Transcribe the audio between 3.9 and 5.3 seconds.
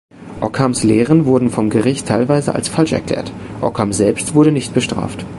selbst wurde nicht bestraft.